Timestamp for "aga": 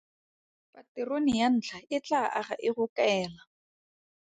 2.39-2.55